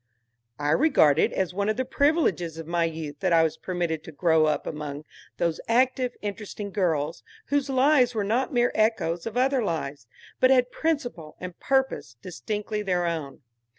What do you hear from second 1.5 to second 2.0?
one of the